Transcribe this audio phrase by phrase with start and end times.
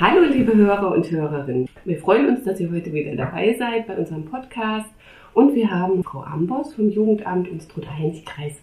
[0.00, 1.68] Hallo liebe Hörer und Hörerinnen.
[1.84, 4.90] Wir freuen uns, dass ihr heute wieder dabei seid bei unserem Podcast
[5.34, 8.54] und wir haben Frau Ambos vom Jugendamt Unstrut-Heinz-Kreis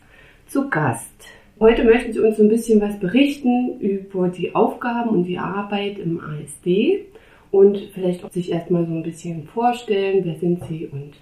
[0.47, 1.25] zu Gast.
[1.57, 6.19] Heute möchten Sie uns ein bisschen was berichten über die Aufgaben und die Arbeit im
[6.19, 7.05] ASD
[7.49, 11.13] und vielleicht auch sich erstmal so ein bisschen vorstellen, wer sind Sie und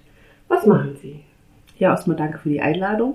[0.48, 1.20] was machen Sie?
[1.78, 3.14] Ja, erstmal danke für die Einladung.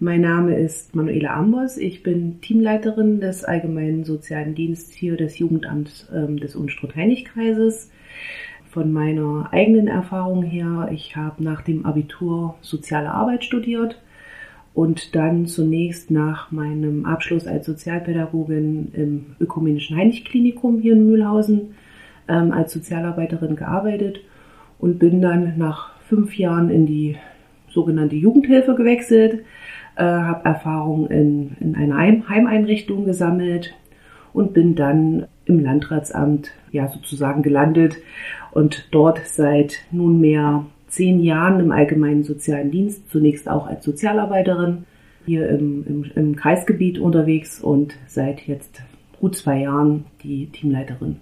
[0.00, 1.76] Mein Name ist Manuela Ambos.
[1.76, 7.92] Ich bin Teamleiterin des Allgemeinen Sozialen Dienstes hier des Jugendamts ähm, des Unstrut-Heinig-Kreises.
[8.70, 14.02] Von meiner eigenen Erfahrung her, ich habe nach dem Abitur Soziale Arbeit studiert
[14.74, 21.76] und dann zunächst nach meinem Abschluss als Sozialpädagogin im Ökumenischen Heinig-Klinikum hier in Mühlhausen
[22.26, 24.18] ähm, als Sozialarbeiterin gearbeitet
[24.80, 27.16] und bin dann nach fünf Jahren in die
[27.68, 29.44] sogenannte Jugendhilfe gewechselt,
[29.96, 33.74] äh, habe Erfahrung in, in einer Heim Heimeinrichtung gesammelt
[34.32, 37.96] und bin dann im Landratsamt ja sozusagen gelandet
[38.50, 44.84] und dort seit nunmehr zehn Jahren im allgemeinen sozialen Dienst, zunächst auch als Sozialarbeiterin
[45.26, 48.82] hier im, im, im Kreisgebiet unterwegs und seit jetzt
[49.20, 51.16] gut zwei Jahren die Teamleiterin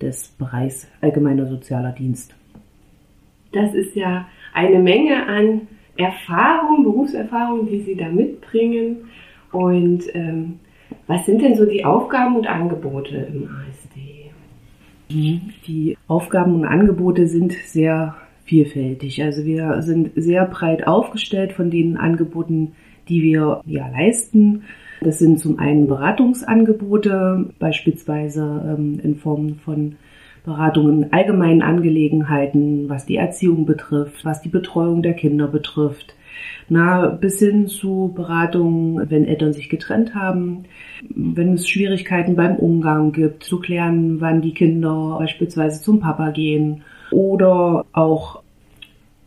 [0.00, 2.34] des Bereichs allgemeiner sozialer Dienst.
[3.52, 5.62] Das ist ja eine Menge an
[5.96, 9.08] Erfahrung, Berufserfahrung, die Sie da mitbringen.
[9.50, 10.60] Und ähm,
[11.06, 14.30] was sind denn so die Aufgaben und Angebote im ASD?
[15.10, 19.22] Die Aufgaben und Angebote sind sehr vielfältig.
[19.22, 22.72] Also wir sind sehr breit aufgestellt von den Angeboten,
[23.08, 24.64] die wir ja leisten.
[25.00, 29.96] Das sind zum einen Beratungsangebote, beispielsweise ähm, in Form von
[30.44, 36.14] Beratung in allgemeinen Angelegenheiten, was die Erziehung betrifft, was die Betreuung der Kinder betrifft.
[36.68, 40.64] Na, bis hin zu Beratungen, wenn Eltern sich getrennt haben,
[41.14, 46.82] wenn es Schwierigkeiten beim Umgang gibt, zu klären, wann die Kinder beispielsweise zum Papa gehen
[47.10, 48.42] oder auch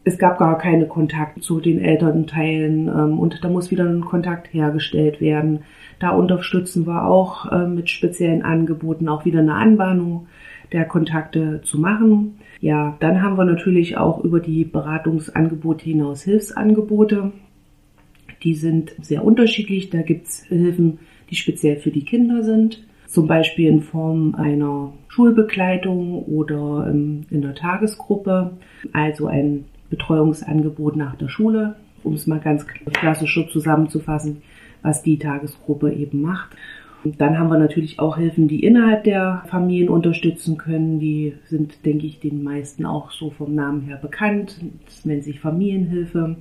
[0.07, 4.53] es gab gar keine Kontakt zu den Elternteilen ähm, und da muss wieder ein Kontakt
[4.53, 5.63] hergestellt werden.
[5.99, 10.27] Da unterstützen wir auch äh, mit speziellen Angeboten auch wieder eine Anbahnung
[10.71, 12.39] der Kontakte zu machen.
[12.59, 17.31] Ja, dann haben wir natürlich auch über die Beratungsangebote hinaus Hilfsangebote.
[18.43, 19.89] Die sind sehr unterschiedlich.
[19.89, 20.99] Da gibt's Hilfen,
[21.29, 22.83] die speziell für die Kinder sind.
[23.07, 28.57] Zum Beispiel in Form einer Schulbegleitung oder in der Tagesgruppe.
[28.91, 34.41] Also ein Betreuungsangebot nach der Schule, um es mal ganz klassisch zusammenzufassen,
[34.81, 36.55] was die Tagesgruppe eben macht.
[37.17, 40.99] Dann haben wir natürlich auch Hilfen, die innerhalb der Familien unterstützen können.
[40.99, 44.59] Die sind, denke ich, den meisten auch so vom Namen her bekannt.
[44.85, 46.37] Das nennt sich Familienhilfe,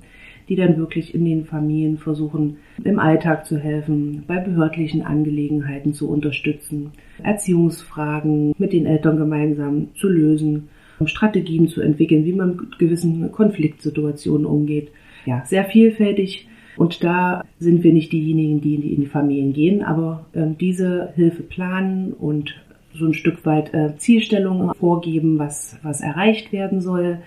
[0.48, 6.08] die dann wirklich in den Familien versuchen, im Alltag zu helfen, bei behördlichen Angelegenheiten zu
[6.08, 6.92] unterstützen,
[7.22, 10.68] Erziehungsfragen mit den Eltern gemeinsam zu lösen,
[11.06, 14.90] Strategien zu entwickeln, wie man mit gewissen Konfliktsituationen umgeht.
[15.26, 20.26] Ja, sehr vielfältig und da sind wir nicht diejenigen, die in die, Familien gehen, aber
[20.32, 22.54] äh, diese Hilfe planen und
[22.94, 27.18] so ein Stück weit äh, Zielstellungen vorgeben, was, was erreicht werden soll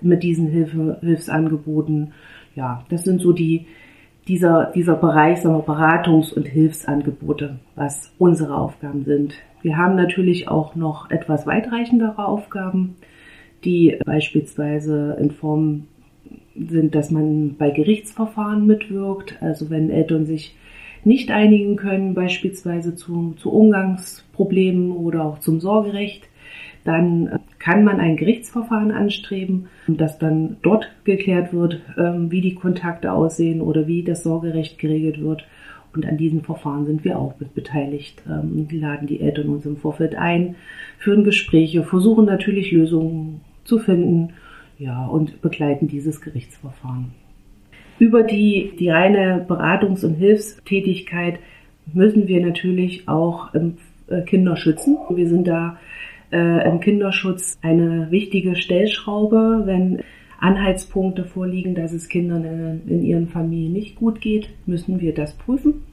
[0.00, 2.12] mit diesen Hilfe, Hilfsangeboten.
[2.54, 3.66] Ja, das sind so die,
[4.28, 9.34] dieser, dieser Bereich, sagen wir, Beratungs- und Hilfsangebote, was unsere Aufgaben sind.
[9.62, 12.96] Wir haben natürlich auch noch etwas weitreichendere Aufgaben,
[13.64, 15.88] die beispielsweise in Form
[16.58, 19.36] sind, dass man bei Gerichtsverfahren mitwirkt.
[19.40, 20.56] Also wenn Eltern sich
[21.04, 26.28] nicht einigen können, beispielsweise zu, zu Umgangsproblemen oder auch zum Sorgerecht,
[26.84, 33.12] dann kann man ein Gerichtsverfahren anstreben, dass dann dort geklärt wird, ähm, wie die Kontakte
[33.12, 35.46] aussehen oder wie das Sorgerecht geregelt wird.
[35.94, 38.22] Und an diesen Verfahren sind wir auch mit beteiligt.
[38.28, 40.54] Ähm, wir laden die Eltern uns im Vorfeld ein,
[40.98, 44.32] führen Gespräche, versuchen natürlich Lösungen zu finden
[44.78, 47.12] ja, und begleiten dieses Gerichtsverfahren.
[47.98, 51.38] Über die, die reine Beratungs- und Hilfstätigkeit
[51.92, 53.78] müssen wir natürlich auch ähm,
[54.26, 54.98] Kinder schützen.
[55.08, 55.78] Wir sind da
[56.30, 60.02] äh, im Kinderschutz eine wichtige Stellschraube, wenn
[60.38, 65.32] Anhaltspunkte vorliegen, dass es Kindern in, in ihren Familien nicht gut geht, müssen wir das
[65.34, 65.84] prüfen.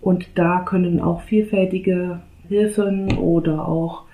[0.00, 4.04] Und da können auch vielfältige Hilfen oder auch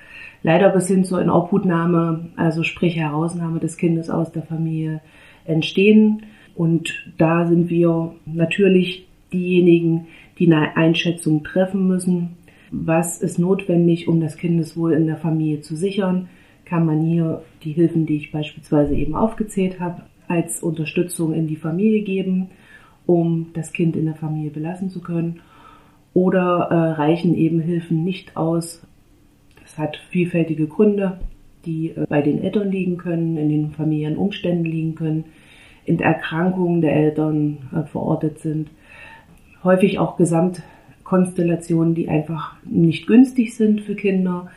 [0.42, 5.00] leider bis hin zur Inobhutnahme, also sprich Herausnahme des Kindes aus der Familie
[5.44, 6.24] entstehen.
[6.54, 10.06] Und da sind wir natürlich diejenigen,
[10.38, 12.36] die eine Einschätzung treffen müssen.
[12.70, 16.28] Was ist notwendig, um das Kindeswohl in der Familie zu sichern?
[16.64, 21.56] Kann man hier die Hilfen, die ich beispielsweise eben aufgezählt habe, als Unterstützung in die
[21.56, 22.48] Familie geben,
[23.06, 25.40] um das Kind in der Familie belassen zu können?
[26.12, 28.86] Oder äh, reichen eben Hilfen nicht aus,
[29.68, 31.18] Das hat vielfältige Gründe,
[31.66, 35.24] die äh, bei den Eltern liegen können, in den familiären Umständen liegen können,
[35.84, 38.70] in Erkrankungen der Eltern äh, verortet sind.
[39.62, 44.50] Häufig auch Gesamtkonstellationen, die einfach nicht günstig sind für Kinder,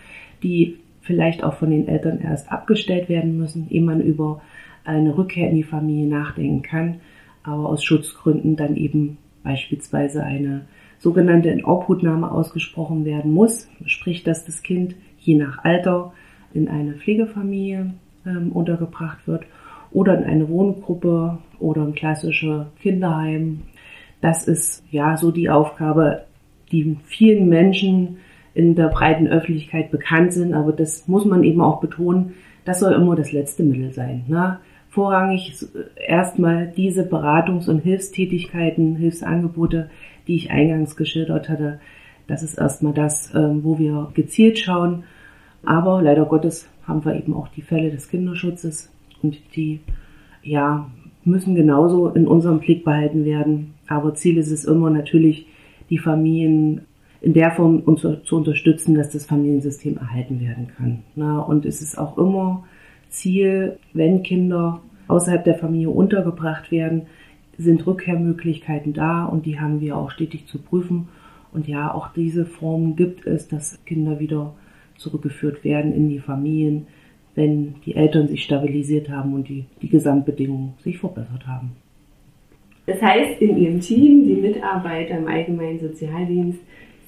[0.44, 4.42] die vielleicht auch von den Eltern erst abgestellt werden müssen, ehe man über
[4.86, 7.02] eine Rückkehr in die Familie nachdenken kann,
[7.44, 10.62] aber aus Schutzgründen dann eben beispielsweise eine
[11.02, 16.14] sogenannte Inobhutnahme ausgesprochen werden muss, sprich, dass das Kind je nach Alter
[16.54, 17.94] in eine Pflegefamilie
[18.26, 19.46] ähm, untergebracht wird
[19.92, 23.62] oder in eine Wohngruppe oder ein klassisches Kinderheim.
[24.22, 26.26] Das ist ja so die Aufgabe,
[26.72, 28.18] die vielen Menschen
[28.54, 32.94] in der breiten Öffentlichkeit bekannt sind, aber das muss man eben auch betonen, das soll
[32.94, 34.26] immer das letzte Mittel sein.
[34.28, 34.60] Ne?
[34.90, 35.66] Vorrangig
[35.96, 39.90] erstmal diese Beratungs- und Hilfstätigkeiten, Hilfsangebote,
[40.32, 41.82] die ich eingangs geschildert hatte,
[42.26, 45.04] das ist erstmal das, ähm, wo wir gezielt schauen.
[45.66, 48.90] Aber leider Gottes haben wir eben auch die Fälle des Kinderschutzes
[49.22, 49.82] und die,
[50.42, 50.90] ja,
[51.26, 53.74] müssen genauso in unserem Blick behalten werden.
[53.88, 55.48] Aber Ziel ist es immer natürlich,
[55.90, 56.86] die Familien
[57.20, 61.04] in der Form zu unterstützen, dass das Familiensystem erhalten werden kann.
[61.46, 62.64] und es ist auch immer
[63.10, 67.08] Ziel, wenn Kinder außerhalb der Familie untergebracht werden,
[67.62, 71.08] sind Rückkehrmöglichkeiten da und die haben wir auch stetig zu prüfen.
[71.54, 74.54] Und ja, auch diese Form gibt es, dass Kinder wieder
[74.98, 76.88] zurückgeführt werden in die Familien,
[77.36, 81.72] wenn die Eltern sich stabilisiert haben und die, die Gesamtbedingungen sich verbessert haben.
[82.86, 86.60] Das heißt, in Ihrem Team, die Mitarbeiter im Allgemeinen Sozialdienst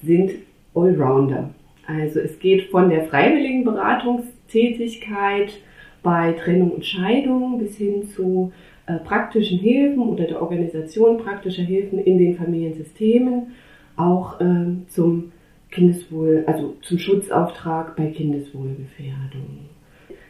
[0.02, 0.32] sind
[0.74, 1.50] Allrounder.
[1.86, 5.60] Also es geht von der freiwilligen Beratungstätigkeit
[6.02, 8.52] bei Trennung und Scheidung bis hin zu
[8.86, 13.52] praktischen Hilfen oder der Organisation praktischer Hilfen in den Familiensystemen,
[13.96, 15.32] auch äh, zum
[15.70, 19.68] Kindeswohl, also zum Schutzauftrag bei Kindeswohlgefährdung.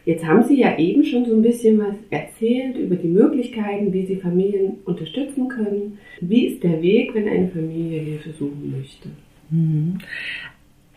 [0.05, 4.05] Jetzt haben Sie ja eben schon so ein bisschen was erzählt über die Möglichkeiten, wie
[4.05, 5.99] Sie Familien unterstützen können.
[6.21, 9.09] Wie ist der Weg, wenn eine Familie Hilfe suchen möchte?
[9.51, 9.99] Mhm.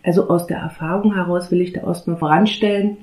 [0.03, 2.97] Also aus der Erfahrung heraus will ich da erstmal voranstellen,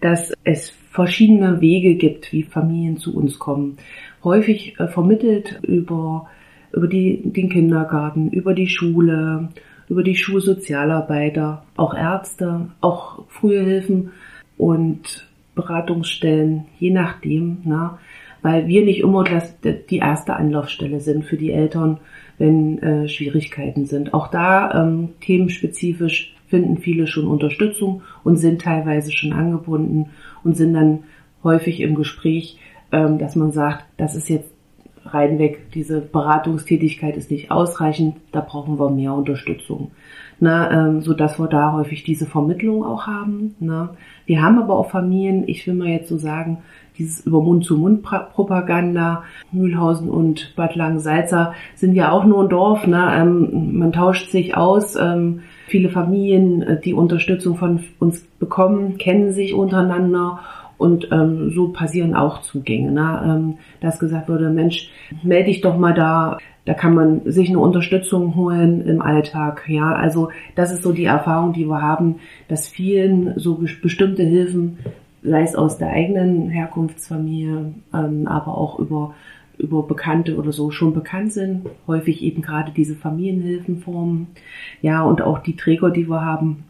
[0.00, 3.76] dass es verschiedene Wege gibt, wie Familien zu uns kommen.
[4.24, 6.28] Häufig äh, vermittelt über,
[6.72, 9.48] über die, den Kindergarten, über die Schule,
[9.88, 14.12] über die Schulsozialarbeiter, auch Ärzte, auch frühe Hilfen
[14.56, 17.98] und Beratungsstellen, je nachdem, na,
[18.42, 19.24] weil wir nicht immer
[19.90, 21.98] die erste Anlaufstelle sind für die Eltern,
[22.38, 24.14] wenn äh, Schwierigkeiten sind.
[24.14, 30.10] Auch da ähm, themenspezifisch finden viele schon Unterstützung und sind teilweise schon angebunden
[30.42, 31.00] und sind dann
[31.44, 32.58] häufig im Gespräch,
[32.92, 34.52] ähm, dass man sagt, das ist jetzt
[35.04, 39.92] reinweg, diese Beratungstätigkeit ist nicht ausreichend, da brauchen wir mehr Unterstützung.
[40.38, 43.54] Na, ähm, so dass wir da häufig diese Vermittlung auch haben.
[43.60, 43.94] Na.
[44.24, 46.58] Wir haben aber auch Familien, ich will mal jetzt so sagen,
[47.00, 52.86] dieses über Mund-zu-Mund-Propaganda, Mühlhausen und Bad Langensalza sind ja auch nur ein Dorf.
[52.86, 53.10] Ne?
[53.16, 54.96] Ähm, man tauscht sich aus.
[54.96, 60.40] Ähm, viele Familien, äh, die Unterstützung von uns bekommen, kennen sich untereinander
[60.76, 62.92] und ähm, so passieren auch Zugänge.
[62.92, 63.22] Ne?
[63.24, 64.90] Ähm, dass gesagt wurde, Mensch,
[65.22, 69.64] melde dich doch mal da, da kann man sich eine Unterstützung holen im Alltag.
[69.68, 72.16] Ja, also das ist so die Erfahrung, die wir haben,
[72.48, 74.78] dass vielen so bestimmte Hilfen
[75.22, 79.14] sei es aus der eigenen Herkunftsfamilie, ähm, aber auch über,
[79.58, 81.66] über Bekannte oder so schon bekannt sind.
[81.86, 84.28] Häufig eben gerade diese Familienhilfenformen.
[84.82, 86.64] Ja, und auch die Träger, die wir haben,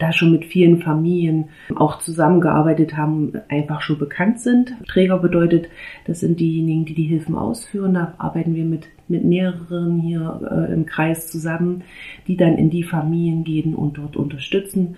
[0.00, 4.74] da schon mit vielen Familien auch zusammengearbeitet haben, einfach schon bekannt sind.
[4.88, 5.68] Träger bedeutet,
[6.06, 7.94] das sind diejenigen, die die Hilfen ausführen.
[7.94, 11.82] Da arbeiten wir mit, mit mehreren hier äh, im Kreis zusammen,
[12.26, 14.96] die dann in die Familien gehen und dort unterstützen.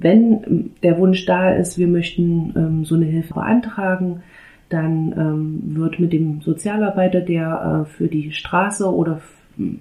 [0.00, 4.22] Wenn der Wunsch da ist, wir möchten ähm, so eine Hilfe beantragen,
[4.68, 9.20] dann ähm, wird mit dem Sozialarbeiter, der äh, für die Straße oder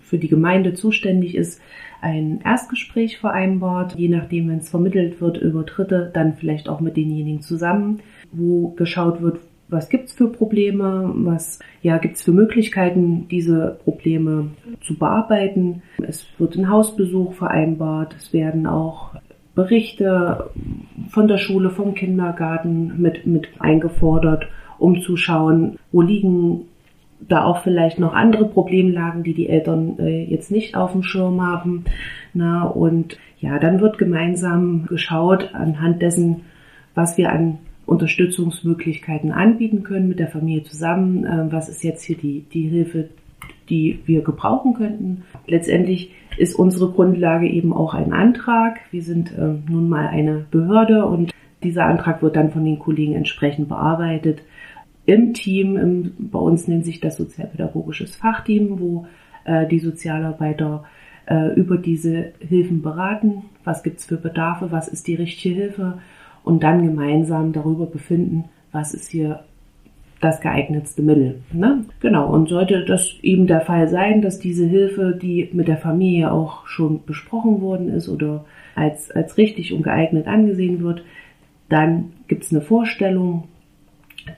[0.01, 1.61] für die Gemeinde zuständig ist,
[2.01, 6.97] ein Erstgespräch vereinbart, je nachdem, wenn es vermittelt wird über Dritte, dann vielleicht auch mit
[6.97, 7.99] denjenigen zusammen,
[8.31, 14.97] wo geschaut wird, was gibt's für Probleme, was ja gibt's für Möglichkeiten, diese Probleme zu
[14.97, 15.81] bearbeiten.
[16.07, 19.15] Es wird ein Hausbesuch vereinbart, es werden auch
[19.57, 20.51] Berichte
[21.09, 24.47] von der Schule, vom Kindergarten mit, mit eingefordert,
[24.77, 26.65] um zu schauen, wo liegen
[27.19, 31.41] da auch vielleicht noch andere Problemlagen, die die Eltern äh, jetzt nicht auf dem Schirm
[31.41, 31.85] haben.
[32.35, 36.41] Na, und ja, dann wird gemeinsam geschaut anhand dessen,
[36.93, 41.25] was wir an Unterstützungsmöglichkeiten anbieten können mit der Familie zusammen.
[41.25, 43.09] Äh, was ist jetzt hier die, die Hilfe,
[43.69, 45.23] die wir gebrauchen könnten.
[45.45, 48.79] Letztendlich ist unsere Grundlage eben auch ein Antrag.
[48.91, 51.33] Wir sind äh, nun mal eine Behörde und
[51.63, 54.41] dieser Antrag wird dann von den Kollegen entsprechend bearbeitet.
[55.05, 59.07] Im Team, im, bei uns nennt sich das sozialpädagogisches Fachteam, wo
[59.45, 60.83] äh, die Sozialarbeiter
[61.25, 63.43] äh, über diese Hilfen beraten.
[63.63, 64.71] Was gibt's für Bedarfe?
[64.71, 65.99] Was ist die richtige Hilfe?
[66.43, 69.43] Und dann gemeinsam darüber befinden, was ist hier
[70.21, 71.41] das geeignetste Mittel.
[71.51, 71.85] Ne?
[71.99, 76.31] Genau, und sollte das eben der Fall sein, dass diese Hilfe, die mit der Familie
[76.31, 78.45] auch schon besprochen worden ist oder
[78.75, 81.03] als, als richtig und geeignet angesehen wird,
[81.69, 83.45] dann gibt es eine Vorstellung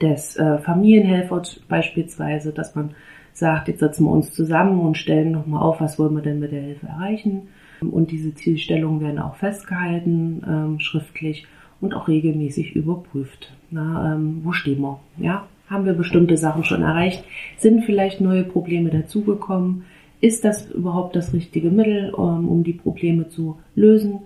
[0.01, 2.91] des äh, Familienhelfers beispielsweise, dass man
[3.33, 6.51] sagt, jetzt setzen wir uns zusammen und stellen nochmal auf, was wollen wir denn mit
[6.51, 7.49] der Hilfe erreichen.
[7.81, 11.47] Und diese Zielstellungen werden auch festgehalten, ähm, schriftlich
[11.79, 13.53] und auch regelmäßig überprüft.
[13.71, 14.99] Na, ähm, wo stehen wir?
[15.17, 17.23] Ja, haben wir bestimmte Sachen schon erreicht?
[17.57, 19.85] Sind vielleicht neue Probleme dazugekommen?
[20.21, 24.19] Ist das überhaupt das richtige Mittel, um, um die Probleme zu lösen,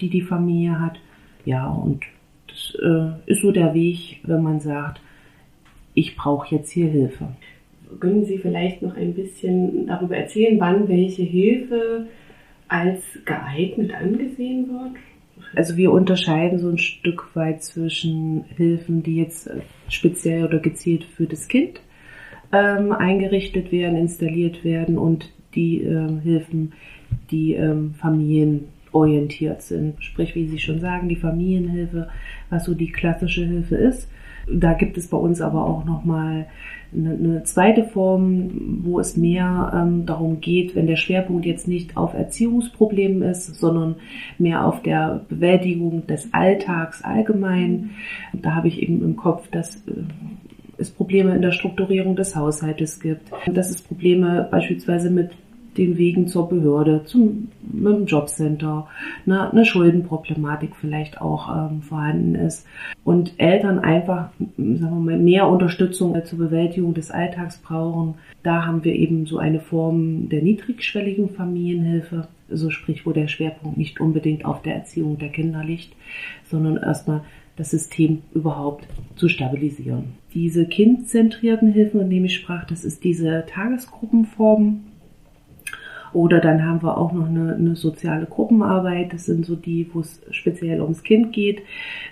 [0.00, 0.98] die die Familie hat?
[1.44, 2.04] Ja, und
[2.48, 5.00] das äh, ist so der Weg, wenn man sagt,
[5.92, 7.28] ich brauche jetzt hier Hilfe.
[8.00, 12.06] Können Sie vielleicht noch ein bisschen darüber erzählen, wann welche Hilfe
[12.68, 14.96] als geeignet angesehen wird?
[15.56, 19.50] Also wir unterscheiden so ein Stück weit zwischen Hilfen, die jetzt
[19.88, 21.80] speziell oder gezielt für das Kind
[22.52, 26.72] ähm, eingerichtet werden, installiert werden und die ähm, Hilfen,
[27.30, 30.02] die ähm, familienorientiert sind.
[30.02, 32.08] Sprich, wie Sie schon sagen, die Familienhilfe,
[32.50, 34.08] was so die klassische Hilfe ist.
[34.50, 36.46] Da gibt es bei uns aber auch nochmal
[36.94, 41.96] eine, eine zweite Form, wo es mehr ähm, darum geht, wenn der Schwerpunkt jetzt nicht
[41.96, 43.96] auf Erziehungsproblemen ist, sondern
[44.38, 47.90] mehr auf der Bewältigung des Alltags allgemein.
[48.32, 50.04] Da habe ich eben im Kopf, dass äh,
[50.76, 55.30] es Probleme in der Strukturierung des Haushaltes gibt, dass es Probleme beispielsweise mit
[55.76, 58.86] den Wegen zur Behörde, zum mit dem Jobcenter,
[59.26, 62.66] ne, eine Schuldenproblematik vielleicht auch ähm, vorhanden ist
[63.04, 68.14] und Eltern einfach sagen wir mal, mehr Unterstützung zur Bewältigung des Alltags brauchen.
[68.42, 73.78] Da haben wir eben so eine Form der niedrigschwelligen Familienhilfe, so sprich, wo der Schwerpunkt
[73.78, 75.94] nicht unbedingt auf der Erziehung der Kinder liegt,
[76.44, 77.22] sondern erstmal
[77.56, 80.14] das System überhaupt zu stabilisieren.
[80.34, 84.80] Diese kindzentrierten Hilfen, von denen ich sprach, das ist diese Tagesgruppenform,
[86.14, 89.12] oder dann haben wir auch noch eine, eine soziale Gruppenarbeit.
[89.12, 91.62] Das sind so die, wo es speziell ums Kind geht.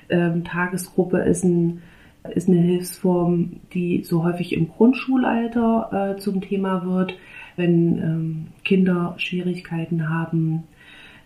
[0.09, 1.82] Ähm, Tagesgruppe ist, ein,
[2.35, 7.14] ist eine Hilfsform, die so häufig im Grundschulalter äh, zum Thema wird,
[7.56, 10.64] wenn ähm, Kinder Schwierigkeiten haben,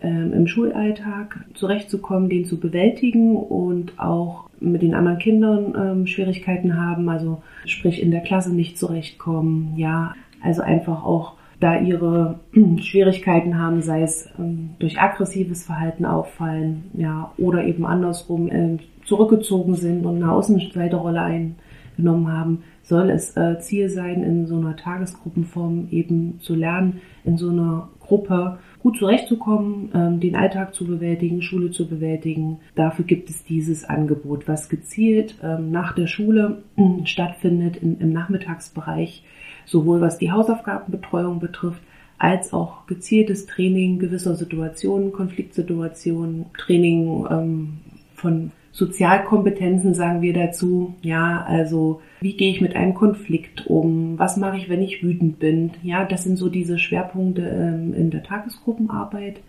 [0.02, 6.78] ähm, im Schulalltag zurechtzukommen, den zu bewältigen und auch mit den anderen Kindern ähm, Schwierigkeiten
[6.78, 12.40] haben, also sprich in der Klasse nicht zurechtkommen, ja, also einfach auch da ihre
[12.78, 19.74] Schwierigkeiten haben, sei es ähm, durch aggressives Verhalten auffallen, ja, oder eben andersrum äh, zurückgezogen
[19.74, 25.88] sind und eine Außenseiterrolle eingenommen haben, soll es äh, Ziel sein, in so einer Tagesgruppenform
[25.90, 31.70] eben zu lernen, in so einer Gruppe gut zurechtzukommen, ähm, den Alltag zu bewältigen, Schule
[31.70, 32.58] zu bewältigen.
[32.76, 36.62] Dafür gibt es dieses Angebot, was gezielt ähm, nach der Schule
[37.04, 39.24] stattfindet in, im Nachmittagsbereich
[39.66, 41.82] sowohl was die Hausaufgabenbetreuung betrifft,
[42.18, 47.72] als auch gezieltes Training gewisser Situationen, Konfliktsituationen, Training ähm,
[48.14, 50.94] von Sozialkompetenzen sagen wir dazu.
[51.00, 54.18] Ja, also wie gehe ich mit einem Konflikt um?
[54.18, 55.70] Was mache ich, wenn ich wütend bin?
[55.82, 59.40] Ja, das sind so diese Schwerpunkte ähm, in der Tagesgruppenarbeit.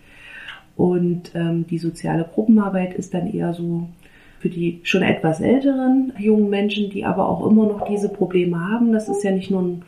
[0.76, 3.88] Und ähm, die soziale Gruppenarbeit ist dann eher so
[4.38, 8.92] für die schon etwas älteren jungen Menschen, die aber auch immer noch diese Probleme haben.
[8.92, 9.82] Das ist ja nicht nur ein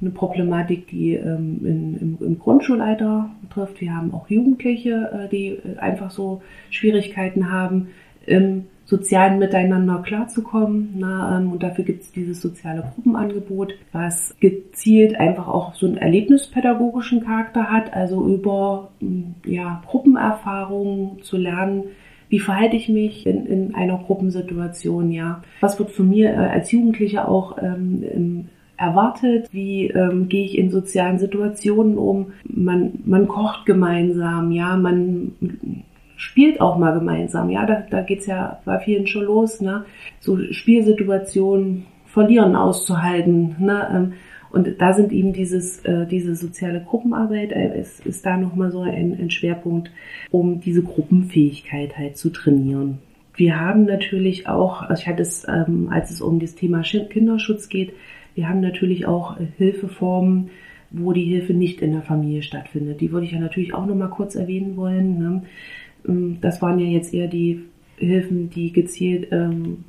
[0.00, 3.80] eine Problematik, die ähm, in, im, im, Grundschulalter betrifft.
[3.80, 7.88] Wir haben auch Jugendliche, äh, die äh, einfach so Schwierigkeiten haben,
[8.26, 10.94] im sozialen Miteinander klarzukommen.
[10.98, 15.96] Na, ähm, und dafür gibt es dieses soziale Gruppenangebot, was gezielt einfach auch so einen
[15.96, 18.90] erlebnispädagogischen Charakter hat, also über
[19.46, 21.84] ja, Gruppenerfahrungen zu lernen,
[22.28, 25.42] wie verhalte ich mich in, in einer Gruppensituation, ja.
[25.60, 30.58] Was wird von mir äh, als Jugendliche auch ähm, im erwartet, wie ähm, gehe ich
[30.58, 32.32] in sozialen Situationen um.
[32.44, 35.32] Man, man kocht gemeinsam, ja, man
[36.16, 39.84] spielt auch mal gemeinsam, ja, da, da geht's ja bei vielen schon los, ne?
[40.20, 43.88] So Spielsituationen, Verlieren auszuhalten, ne?
[43.94, 44.12] Ähm,
[44.50, 48.80] und da sind eben dieses, äh, diese soziale Gruppenarbeit, äh, ist, ist da nochmal so
[48.80, 49.90] ein, ein Schwerpunkt,
[50.30, 52.98] um diese Gruppenfähigkeit halt zu trainieren.
[53.34, 57.68] Wir haben natürlich auch, also ich hatte es, ähm, als es um das Thema Kinderschutz
[57.68, 57.92] geht,
[58.36, 60.50] wir haben natürlich auch äh, Hilfeformen,
[60.90, 63.00] wo die Hilfe nicht in der Familie stattfindet.
[63.00, 65.18] Die würde ich ja natürlich auch noch mal kurz erwähnen wollen.
[65.18, 65.42] Ne?
[66.06, 67.64] Ähm, das waren ja jetzt eher die
[67.96, 69.84] Hilfen, die gezielt ähm,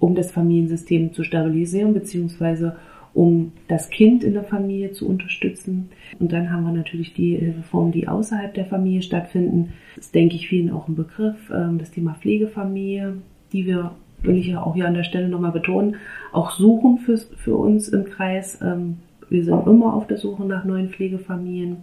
[0.00, 2.76] um das Familiensystem zu stabilisieren, beziehungsweise
[3.12, 5.90] um das Kind in der Familie zu unterstützen.
[6.18, 9.72] Und dann haben wir natürlich die Hilfeformen, die außerhalb der Familie stattfinden.
[9.96, 11.50] Das ist, denke ich, vielen auch ein Begriff.
[11.54, 13.14] Ähm, das Thema Pflegefamilie,
[13.52, 13.92] die wir,
[14.22, 15.96] will ich ja auch hier an der Stelle nochmal betonen,
[16.32, 18.60] auch suchen für, für uns im Kreis.
[18.62, 18.98] Ähm,
[19.28, 21.78] wir sind immer auf der Suche nach neuen Pflegefamilien.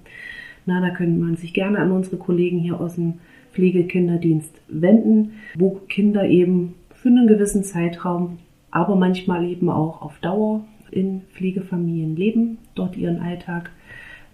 [0.65, 3.15] Na, da können man sich gerne an unsere Kollegen hier aus dem
[3.53, 8.39] Pflegekinderdienst wenden, wo Kinder eben für einen gewissen Zeitraum,
[8.69, 13.71] aber manchmal eben auch auf Dauer in Pflegefamilien leben, dort ihren Alltag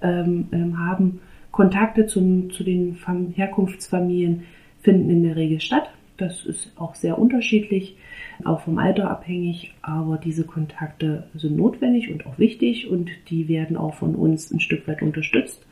[0.02, 1.20] ähm, ähm, haben.
[1.52, 2.98] Kontakte zum, zu den
[3.36, 4.44] Herkunftsfamilien
[4.82, 5.90] finden in der Regel statt.
[6.18, 7.98] Das ist auch sehr unterschiedlich,
[8.44, 13.78] auch vom Alter abhängig, aber diese Kontakte sind notwendig und auch wichtig und die werden
[13.78, 15.66] auch von uns ein Stück weit unterstützt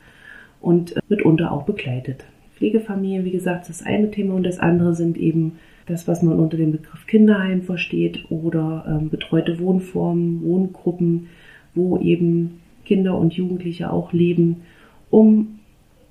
[0.60, 2.24] und äh, mitunter auch begleitet.
[2.56, 6.56] Pflegefamilien, wie gesagt, das eine Thema und das andere sind eben das, was man unter
[6.56, 11.28] dem Begriff Kinderheim versteht oder ähm, betreute Wohnformen, Wohngruppen,
[11.74, 14.62] wo eben Kinder und Jugendliche auch leben,
[15.10, 15.60] um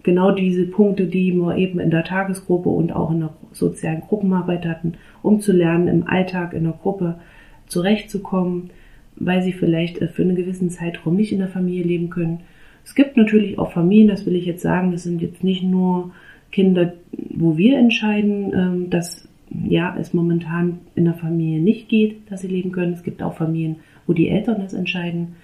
[0.03, 4.65] genau diese Punkte, die wir eben in der Tagesgruppe und auch in der sozialen Gruppenarbeit
[4.65, 7.19] hatten, um zu lernen, im Alltag in der Gruppe
[7.67, 8.71] zurechtzukommen,
[9.15, 12.41] weil sie vielleicht äh, für einen gewissen Zeitraum nicht in der Familie leben können.
[12.83, 16.11] Es gibt natürlich auch Familien, das will ich jetzt sagen, das sind jetzt nicht nur
[16.51, 19.27] Kinder, wo wir entscheiden, ähm, dass
[19.67, 22.93] ja, es momentan in der Familie nicht geht, dass sie leben können.
[22.93, 23.77] Es gibt auch Familien,
[24.07, 25.35] wo die Eltern das entscheiden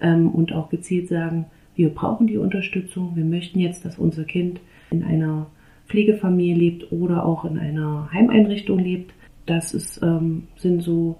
[0.00, 1.46] ähm, und auch gezielt sagen,
[1.80, 4.60] wir brauchen die Unterstützung, wir möchten jetzt, dass unser Kind
[4.90, 5.46] in einer
[5.88, 9.14] Pflegefamilie lebt oder auch in einer Heimeinrichtung lebt.
[9.46, 11.16] Das ist, ähm, sind so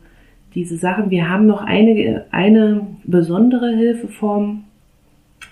[0.54, 1.08] diese Sachen.
[1.08, 4.64] Wir haben noch eine, eine besondere Hilfeform.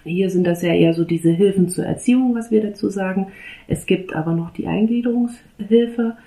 [0.04, 3.28] Hier sind das ja eher so diese Hilfen zur Erziehung, was wir dazu sagen.
[3.66, 6.18] Es gibt aber noch die Eingliederungshilfe.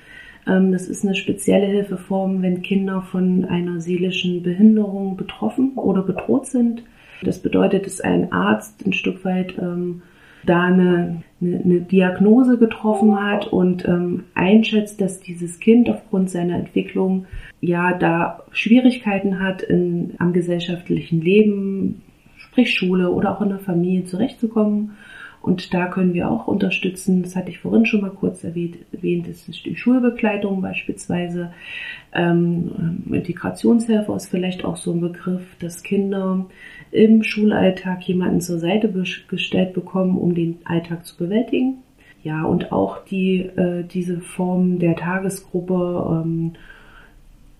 [0.48, 6.48] Ähm, das ist eine spezielle Hilfeform, wenn Kinder von einer seelischen Behinderung betroffen oder bedroht
[6.48, 6.82] sind.
[7.22, 10.02] Das bedeutet, dass ein Arzt ein Stück weit ähm,
[10.44, 17.26] da eine, eine, Diagnose getroffen hat und ähm, einschätzt, dass dieses Kind aufgrund seiner Entwicklung
[17.60, 22.02] ja da Schwierigkeiten hat, in, am gesellschaftlichen Leben,
[22.38, 24.92] sprich Schule oder auch in der Familie zurechtzukommen
[25.42, 27.24] und da können wir auch unterstützen.
[27.24, 28.78] Das hatte ich vorhin schon mal kurz erwähnt.
[28.92, 31.52] erwähnt das ist die Schulbegleitung beispielsweise.
[32.14, 36.46] Ähm, Integrationshelfer ist vielleicht auch so ein Begriff, dass Kinder
[36.92, 38.94] im Schulalltag jemanden zur Seite
[39.28, 41.78] gestellt bekommen, um den Alltag zu bewältigen.
[42.24, 46.52] Ja, und auch die, äh, diese Form der Tagesgruppe ähm,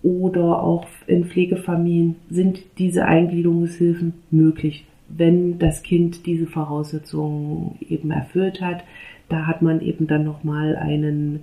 [0.04, 4.84] oder auch in Pflegefamilien sind diese Eingliederungshilfen möglich
[5.16, 8.84] wenn das Kind diese Voraussetzungen eben erfüllt hat.
[9.28, 11.42] Da hat man eben dann nochmal einen,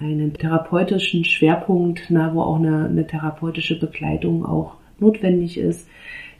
[0.00, 5.88] einen therapeutischen Schwerpunkt, na, wo auch eine, eine therapeutische Begleitung auch notwendig ist.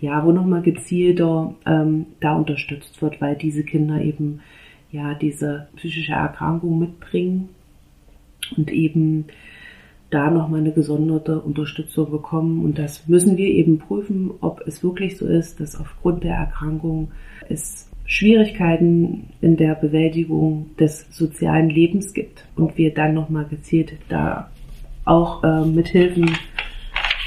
[0.01, 4.41] Ja, wo nochmal gezielter ähm, da unterstützt wird, weil diese Kinder eben
[4.91, 7.49] ja diese psychische Erkrankung mitbringen
[8.57, 9.27] und eben
[10.15, 12.65] da nochmal eine gesonderte Unterstützung bekommen.
[12.65, 17.11] Und das müssen wir eben prüfen, ob es wirklich so ist, dass aufgrund der Erkrankung
[17.49, 24.51] es Schwierigkeiten in der Bewältigung des sozialen Lebens gibt und wir dann nochmal gezielt da
[25.05, 26.31] auch äh, mit Hilfen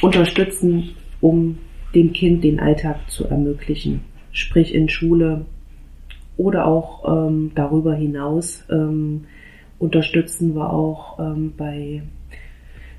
[0.01, 1.57] unterstützen, um
[1.95, 5.45] dem Kind den Alltag zu ermöglichen, sprich in Schule
[6.37, 9.25] oder auch ähm, darüber hinaus ähm,
[9.79, 12.03] unterstützen wir auch ähm, bei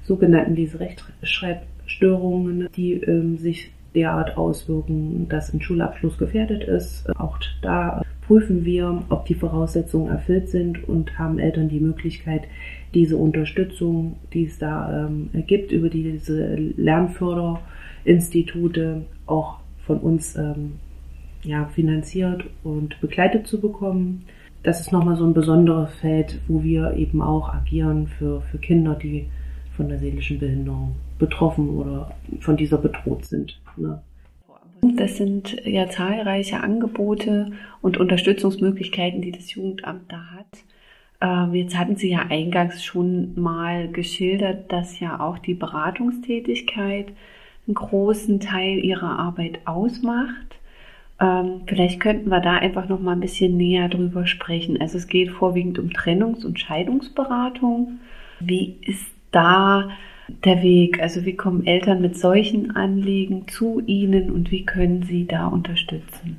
[0.08, 7.08] sogenannten Leserechtschreibstörungen, die ähm, sich derart auswirken, dass ein Schulabschluss gefährdet ist.
[7.18, 12.42] Auch da prüfen wir, ob die Voraussetzungen erfüllt sind und haben Eltern die Möglichkeit,
[12.94, 20.74] diese Unterstützung, die es da ähm, gibt, über diese Lernförderinstitute auch von uns ähm,
[21.42, 24.24] ja, finanziert und begleitet zu bekommen.
[24.62, 28.94] Das ist nochmal so ein besonderes Feld, wo wir eben auch agieren für, für Kinder,
[28.94, 29.26] die
[29.78, 32.10] von der seelischen Behinderung betroffen oder
[32.40, 33.60] von dieser bedroht sind.
[33.76, 34.02] Ne?
[34.82, 40.64] Das sind ja zahlreiche Angebote und Unterstützungsmöglichkeiten, die das Jugendamt da hat.
[41.20, 47.12] Ähm, jetzt hatten Sie ja eingangs schon mal geschildert, dass ja auch die Beratungstätigkeit
[47.66, 50.58] einen großen Teil Ihrer Arbeit ausmacht.
[51.20, 54.80] Ähm, vielleicht könnten wir da einfach noch mal ein bisschen näher drüber sprechen.
[54.80, 58.00] Also es geht vorwiegend um Trennungs- und Scheidungsberatung.
[58.40, 59.90] Wie ist da
[60.44, 61.00] der Weg?
[61.00, 66.38] Also wie kommen Eltern mit solchen Anliegen zu Ihnen und wie können Sie da unterstützen?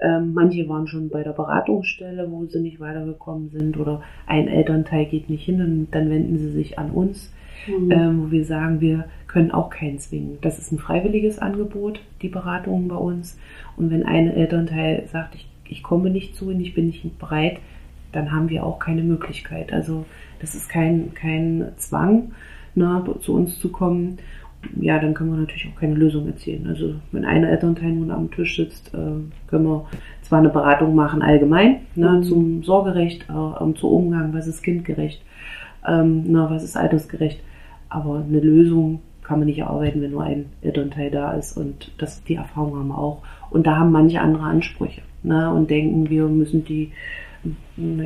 [0.00, 5.06] Ähm, manche waren schon bei der Beratungsstelle, wo sie nicht weitergekommen sind oder ein Elternteil
[5.06, 7.32] geht nicht hin und dann wenden sie sich an uns,
[7.66, 7.90] mhm.
[7.90, 10.38] ähm, wo wir sagen, wir können auch keinen zwingen.
[10.42, 13.38] Das ist ein freiwilliges Angebot, die Beratungen bei uns.
[13.76, 17.58] Und wenn ein Elternteil sagt, ich, ich komme nicht zu Ihnen, ich bin nicht bereit,
[18.12, 19.72] dann haben wir auch keine Möglichkeit.
[19.72, 20.04] Also
[20.44, 22.32] das ist kein, kein Zwang,
[22.74, 24.18] ne, zu uns zu kommen
[24.80, 26.66] ja, dann können wir natürlich auch keine Lösung erzielen.
[26.66, 28.98] Also wenn ein Elternteil nun am Tisch sitzt, äh,
[29.46, 29.86] können wir
[30.22, 32.22] zwar eine Beratung machen allgemein ne, mhm.
[32.22, 35.22] zum Sorgerecht, äh, zum Umgang, was ist kindgerecht,
[35.86, 37.40] ähm, na, was ist altersgerecht,
[37.88, 42.22] aber eine Lösung kann man nicht erarbeiten, wenn nur ein Elternteil da ist und das,
[42.24, 43.22] die Erfahrung haben wir auch.
[43.50, 46.92] Und da haben manche andere Ansprüche ne, und denken, wir müssen die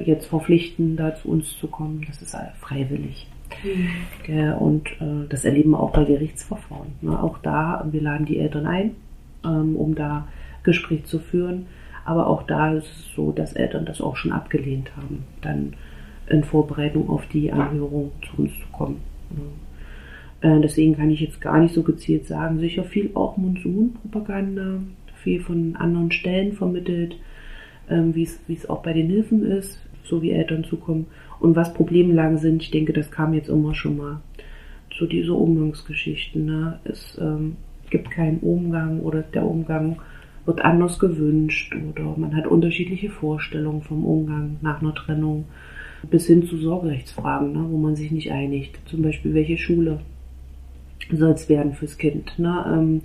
[0.05, 2.05] jetzt verpflichten, da zu uns zu kommen.
[2.07, 3.27] Das ist freiwillig.
[3.62, 4.53] Mhm.
[4.55, 6.92] Und äh, das erleben wir auch bei Gerichtsverfahren.
[7.01, 7.22] Ne?
[7.22, 8.90] Auch da, wir laden die Eltern ein,
[9.44, 10.29] ähm, um da
[10.62, 11.66] Gespräch zu führen.
[12.05, 15.74] Aber auch da ist es so, dass Eltern das auch schon abgelehnt haben, dann
[16.29, 19.01] in Vorbereitung auf die Anhörung zu uns zu kommen.
[19.31, 19.42] Ne?
[20.40, 24.81] Äh, deswegen kann ich jetzt gar nicht so gezielt sagen, sicher viel auch Monsun-Propaganda,
[25.22, 27.16] viel von anderen Stellen vermittelt,
[27.90, 28.22] ähm, wie
[28.53, 31.07] es auch bei den Hilfen ist, so wie Eltern zukommen
[31.40, 34.20] und was Problemlagen sind, ich denke, das kam jetzt immer schon mal.
[34.98, 36.44] So diese Umgangsgeschichten.
[36.44, 36.81] Ne?
[36.85, 37.57] Es ähm,
[37.90, 40.01] gibt keinen Umgang oder der Umgang
[40.44, 45.44] wird anders gewünscht oder man hat unterschiedliche Vorstellungen vom Umgang nach einer Trennung
[46.11, 48.79] bis hin zu Sorgerechtsfragen, ne, wo man sich nicht einigt.
[48.87, 50.01] Zum Beispiel, welche Schule
[51.12, 52.38] soll es werden fürs Kind.
[52.38, 52.64] Ne?
[52.66, 53.03] Ähm,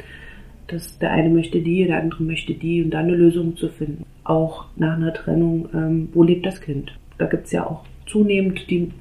[0.68, 4.06] das, der eine möchte die, der andere möchte die und dann eine Lösung zu finden.
[4.24, 6.98] Auch nach einer Trennung, ähm, wo lebt das Kind?
[7.18, 8.92] Da gibt es ja auch zunehmend die,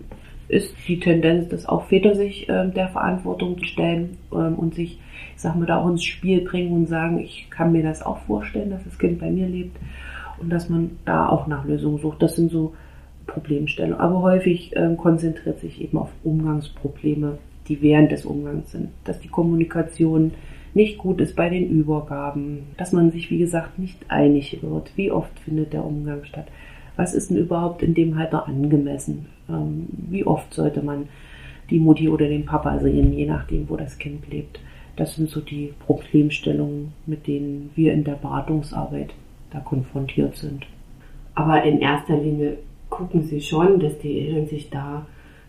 [0.48, 4.98] ist die Tendenz, dass auch Väter sich äh, der Verantwortung stellen ähm, und sich,
[5.34, 8.18] ich sag mal, da auch ins Spiel bringen und sagen, ich kann mir das auch
[8.18, 9.78] vorstellen, dass das Kind bei mir lebt
[10.40, 12.22] und dass man da auch nach Lösungen sucht.
[12.22, 12.74] Das sind so
[13.26, 13.98] Problemstellungen.
[13.98, 18.88] Aber häufig ähm, konzentriert sich eben auf Umgangsprobleme, die während des Umgangs sind.
[19.04, 20.32] Dass die Kommunikation
[20.74, 24.92] nicht gut ist bei den Übergaben, dass man sich, wie gesagt, nicht einig wird.
[24.96, 26.46] Wie oft findet der Umgang statt?
[26.96, 29.26] was ist denn überhaupt in dem Alter angemessen?
[29.48, 31.08] Ähm, wie oft sollte man
[31.70, 34.60] die Mutti oder den Papa sehen, je nachdem, wo das Kind lebt?
[34.96, 39.14] Das sind so die Problemstellungen, mit denen wir in der Beratungsarbeit
[39.50, 40.66] da konfrontiert sind.
[41.34, 42.58] Aber in erster Linie
[42.90, 45.06] gucken Sie schon, dass die Eltern sich da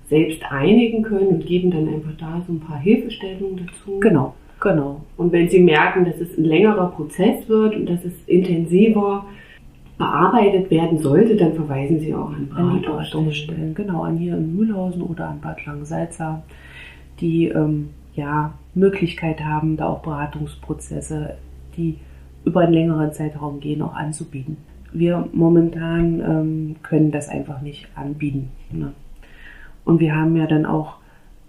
[0.08, 4.00] selbst einigen können und geben dann einfach da so ein paar Hilfestellungen dazu.
[4.00, 4.34] Genau,
[4.64, 5.02] genau.
[5.18, 9.26] Und wenn Sie merken, dass es ein längerer Prozess wird und dass es intensiver
[9.98, 13.76] bearbeitet werden sollte, dann verweisen Sie auch an, an die Beratungsstellen.
[13.76, 16.42] Genau, an hier in Mühlhausen oder an Bad Langensalza,
[17.20, 21.36] die ähm, ja Möglichkeit haben, da auch Beratungsprozesse,
[21.78, 22.00] die
[22.46, 24.58] über einen längeren Zeitraum gehen, auch anzubieten.
[24.94, 28.50] Wir momentan ähm, können das einfach nicht anbieten.
[28.72, 28.94] Ne?
[29.86, 30.98] Und wir haben ja dann auch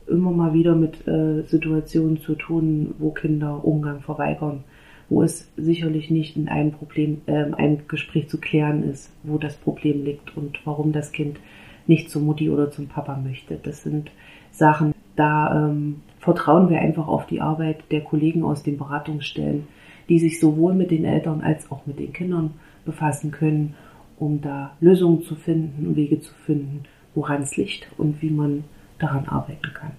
[0.06, 4.64] immer mal wieder mit äh, Situationen zu tun, wo Kinder Umgang verweigern
[5.08, 9.56] wo es sicherlich nicht in einem Problem, äh, ein Gespräch zu klären ist, wo das
[9.56, 11.38] Problem liegt und warum das Kind
[11.86, 13.58] nicht zur Mutti oder zum Papa möchte.
[13.62, 14.10] Das sind
[14.50, 19.66] Sachen, da ähm, vertrauen wir einfach auf die Arbeit der Kollegen aus den Beratungsstellen,
[20.08, 23.74] die sich sowohl mit den Eltern als auch mit den Kindern befassen können,
[24.18, 28.64] um da Lösungen zu finden Wege zu finden, woran es liegt und wie man
[28.98, 29.92] daran arbeiten kann.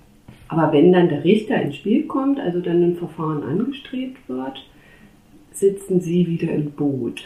[0.47, 4.65] Aber wenn dann der Richter ins Spiel kommt, also dann ein Verfahren angestrebt wird,
[5.51, 7.23] sitzen Sie wieder im Boot,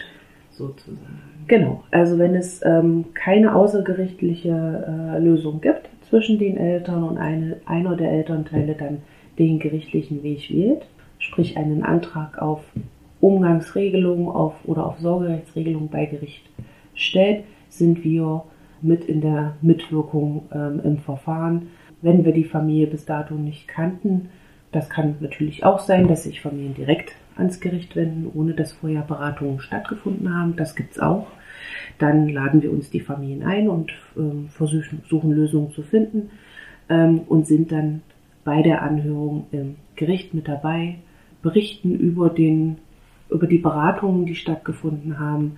[0.52, 1.22] sozusagen.
[1.48, 7.58] Genau, also wenn es ähm, keine außergerichtliche äh, Lösung gibt zwischen den Eltern und eine,
[7.66, 9.00] einer der Elternteile dann
[9.40, 10.86] den gerichtlichen Weg wählt,
[11.18, 12.62] sprich einen Antrag auf
[13.20, 16.44] Umgangsregelung auf, oder auf Sorgerechtsregelung bei Gericht
[16.94, 18.44] stellt, sind wir
[18.82, 21.70] mit in der Mitwirkung ähm, im Verfahren.
[22.02, 24.30] Wenn wir die Familie bis dato nicht kannten,
[24.72, 29.02] das kann natürlich auch sein, dass sich Familien direkt ans Gericht wenden, ohne dass vorher
[29.02, 30.56] Beratungen stattgefunden haben.
[30.56, 31.28] Das gibt's auch.
[31.98, 36.30] Dann laden wir uns die Familien ein und ähm, versuchen Lösungen zu finden
[36.90, 38.02] ähm, und sind dann
[38.44, 40.96] bei der Anhörung im Gericht mit dabei,
[41.42, 42.78] berichten über den
[43.30, 45.58] über die Beratungen, die stattgefunden haben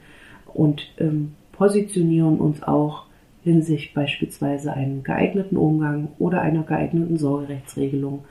[0.54, 3.06] und ähm, positionieren uns auch
[3.44, 8.24] hinsichtlich beispielsweise einem geeigneten Umgang oder einer geeigneten Sorgerechtsregelung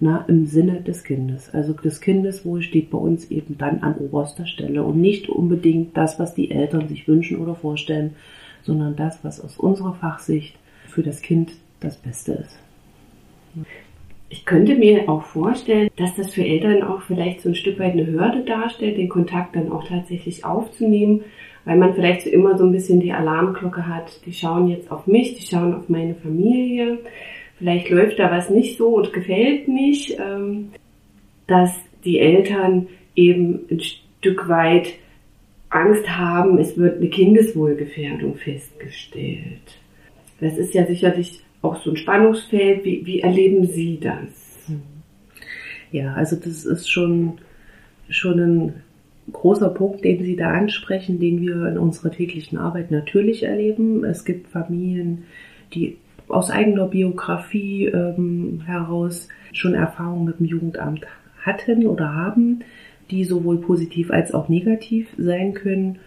[0.00, 1.52] na, im Sinne des Kindes.
[1.52, 6.18] Also des Kindeswohl steht bei uns eben dann an oberster Stelle und nicht unbedingt das,
[6.18, 8.16] was die Eltern sich wünschen oder vorstellen,
[8.62, 10.56] sondern das, was aus unserer Fachsicht
[10.88, 12.58] für das Kind das Beste ist.
[14.30, 17.92] Ich könnte mir auch vorstellen, dass das für Eltern auch vielleicht so ein Stück weit
[17.92, 21.20] eine Hürde darstellt, den Kontakt dann auch tatsächlich aufzunehmen,
[21.64, 25.06] weil man vielleicht so immer so ein bisschen die Alarmglocke hat, die schauen jetzt auf
[25.06, 26.98] mich, die schauen auf meine Familie,
[27.58, 30.70] vielleicht läuft da was nicht so und gefällt nicht, ähm,
[31.46, 31.72] dass
[32.04, 34.94] die Eltern eben ein Stück weit
[35.70, 39.78] Angst haben, es wird eine Kindeswohlgefährdung festgestellt.
[40.40, 42.84] Das ist ja sicherlich auch so ein Spannungsfeld.
[42.84, 44.68] Wie, wie erleben Sie das?
[45.90, 47.38] Ja, also das ist schon,
[48.08, 48.74] schon ein
[49.32, 54.04] großer Punkt, den Sie da ansprechen, den wir in unserer täglichen Arbeit natürlich erleben.
[54.04, 55.24] Es gibt Familien,
[55.72, 55.96] die
[56.28, 61.06] aus eigener Biografie ähm, heraus schon Erfahrungen mit dem Jugendamt
[61.42, 62.60] hatten oder haben,
[63.10, 65.98] die sowohl positiv als auch negativ sein können.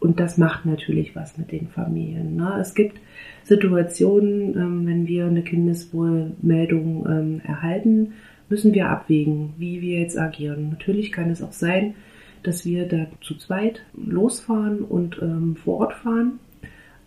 [0.00, 2.36] Und das macht natürlich was mit den Familien.
[2.36, 2.58] Ne?
[2.60, 3.00] Es gibt
[3.44, 8.12] Situationen, ähm, wenn wir eine Kindeswohlmeldung ähm, erhalten,
[8.50, 10.68] müssen wir abwägen, wie wir jetzt agieren.
[10.70, 11.94] Natürlich kann es auch sein,
[12.46, 16.38] dass wir da zu zweit losfahren und ähm, vor Ort fahren,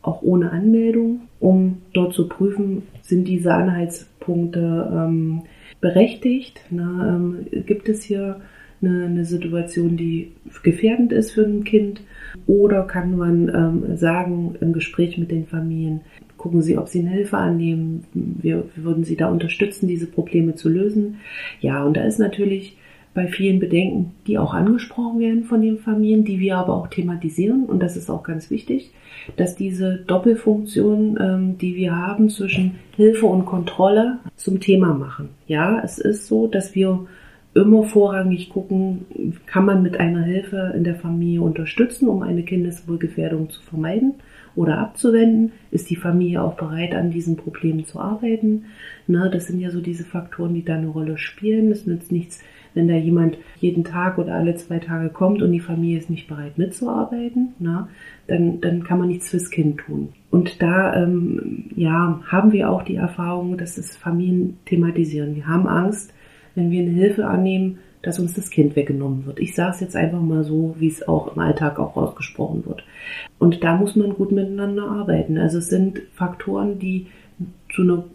[0.01, 5.43] auch ohne Anmeldung, um dort zu prüfen, sind diese Anhaltspunkte ähm,
[5.81, 6.61] berechtigt.
[6.69, 8.41] Na, ähm, gibt es hier
[8.81, 10.31] eine, eine, Situation, die
[10.63, 12.01] gefährdend ist für ein Kind?
[12.45, 16.01] Oder kann man ähm, sagen im Gespräch mit den Familien,
[16.37, 18.05] gucken Sie, ob Sie eine Hilfe annehmen.
[18.13, 21.17] Wir, wir würden Sie da unterstützen, diese Probleme zu lösen.
[21.59, 22.77] Ja, und da ist natürlich
[23.17, 27.65] bei vielen Bedenken, die auch angesprochen werden von den Familien, die wir aber auch thematisieren.
[27.65, 28.91] Und das ist auch ganz wichtig,
[29.37, 35.29] dass diese Doppelfunktion, ähm, die wir haben zwischen Hilfe und Kontrolle, zum Thema machen.
[35.47, 37.07] Ja, es ist so, dass wir
[37.55, 39.07] immer vorrangig gucken,
[39.47, 44.13] kann man mit einer Hilfe in der Familie unterstützen, um eine Kindeswohlgefährdung zu vermeiden
[44.55, 45.53] oder abzuwenden?
[45.71, 48.65] Ist die Familie auch bereit, an diesen Problemen zu arbeiten?
[49.07, 51.71] Na, das sind ja so diese Faktoren, die da eine Rolle spielen.
[51.71, 52.43] Es nützt nichts,
[52.77, 56.27] wenn da jemand jeden Tag oder alle zwei Tage kommt und die Familie ist nicht
[56.27, 57.89] bereit mitzuarbeiten, na,
[58.27, 60.09] dann, dann kann man nichts fürs Kind tun.
[60.29, 65.35] Und da ähm, ja, haben wir auch die Erfahrung, dass das Familien thematisieren.
[65.35, 66.13] Wir haben Angst,
[66.55, 69.39] wenn wir eine Hilfe annehmen, dass uns das Kind weggenommen wird.
[69.39, 72.83] Ich sage es jetzt einfach mal so, wie es auch im Alltag auch ausgesprochen wird.
[73.39, 75.37] Und da muss man gut miteinander arbeiten.
[75.37, 77.07] Also es sind Faktoren, die
[77.73, 78.05] zu einer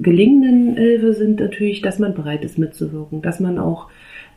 [0.00, 3.88] gelingenden Hilfe sind natürlich, dass man bereit ist mitzuwirken, dass man auch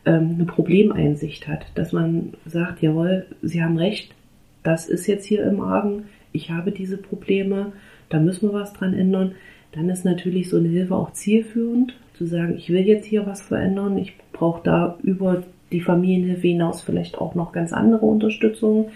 [0.07, 4.15] ähm, eine Problemeinsicht hat, dass man sagt, jawohl, Sie haben recht,
[4.63, 7.73] das ist jetzt hier im Argen, ich habe diese Probleme,
[8.09, 9.33] da müssen wir was dran ändern.
[9.73, 13.41] Dann ist natürlich so eine Hilfe auch zielführend, zu sagen, ich will jetzt hier was
[13.41, 18.89] verändern, ich brauche da über die Familienhilfe hinaus vielleicht auch noch ganz andere Unterstützung.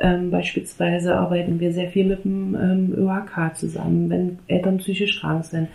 [0.00, 5.44] Ähm, beispielsweise arbeiten wir sehr viel mit dem ähm, ÖHK zusammen, wenn Eltern psychisch krank
[5.44, 5.68] sind.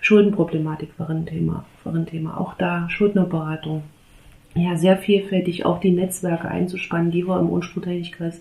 [0.00, 2.40] Schuldenproblematik war ein Thema, war ein Thema.
[2.40, 3.84] Auch da Schuldnerberatung.
[4.56, 8.40] Ja, sehr vielfältig auch die Netzwerke einzuspannen, die wir im Unspruchtätigkreis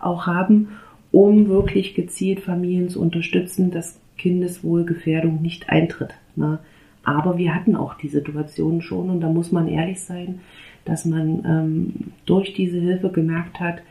[0.00, 0.68] auch haben,
[1.10, 6.14] um wirklich gezielt Familien zu unterstützen, dass Kindeswohlgefährdung nicht eintritt.
[6.36, 6.60] Ne?
[7.02, 10.40] Aber wir hatten auch die Situation schon und da muss man ehrlich sein,
[10.84, 13.82] dass man ähm, durch diese Hilfe gemerkt hat,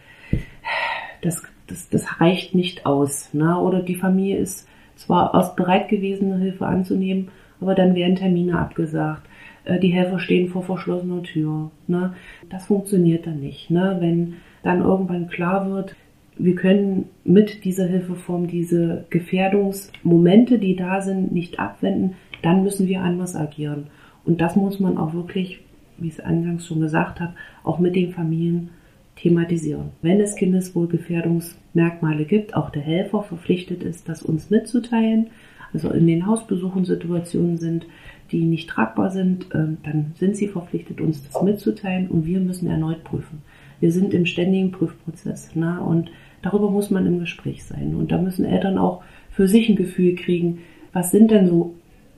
[1.21, 3.33] das, das, das reicht nicht aus.
[3.33, 3.59] Ne?
[3.59, 9.27] Oder die Familie ist zwar erst bereit gewesen, Hilfe anzunehmen, aber dann werden Termine abgesagt.
[9.65, 11.71] Äh, die Helfer stehen vor verschlossener Tür.
[11.87, 12.13] Ne?
[12.49, 13.69] Das funktioniert dann nicht.
[13.69, 13.97] Ne?
[13.99, 15.95] Wenn dann irgendwann klar wird,
[16.37, 23.01] wir können mit dieser Hilfeform diese Gefährdungsmomente, die da sind, nicht abwenden, dann müssen wir
[23.01, 23.87] anders agieren.
[24.25, 25.61] Und das muss man auch wirklich,
[25.97, 28.71] wie ich es eingangs schon gesagt habe, auch mit den Familien
[29.15, 29.91] thematisieren.
[30.01, 35.27] Wenn es Kindeswohlgefährdungsmerkmale gibt, auch der Helfer verpflichtet ist, das uns mitzuteilen.
[35.73, 37.85] Also in den Hausbesuchen Situationen sind,
[38.31, 42.69] die nicht tragbar sind, ähm, dann sind sie verpflichtet, uns das mitzuteilen und wir müssen
[42.69, 43.41] erneut prüfen.
[43.79, 45.79] Wir sind im ständigen Prüfprozess ne?
[45.81, 46.09] und
[46.41, 47.95] darüber muss man im Gespräch sein.
[47.95, 50.59] Und da müssen Eltern auch für sich ein Gefühl kriegen,
[50.93, 51.75] was sind denn so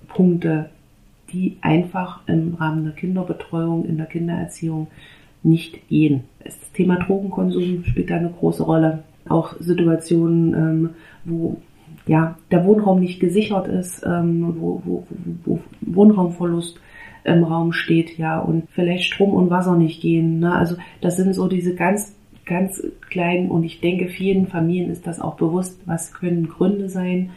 [0.07, 0.69] Punkte,
[1.33, 4.87] die einfach im Rahmen der Kinderbetreuung, in der Kindererziehung
[5.43, 6.23] nicht gehen.
[6.43, 9.03] Das Thema Drogenkonsum spielt da eine große Rolle.
[9.27, 10.89] Auch Situationen, ähm,
[11.25, 11.57] wo
[12.07, 15.07] ja, der Wohnraum nicht gesichert ist, ähm, wo, wo,
[15.45, 16.79] wo Wohnraumverlust
[17.23, 20.39] im Raum steht, ja, und vielleicht Strom und Wasser nicht gehen.
[20.39, 20.55] Ne?
[20.55, 22.15] Also das sind so diese ganz,
[22.45, 27.31] ganz kleinen, und ich denke, vielen Familien ist das auch bewusst, was können Gründe sein,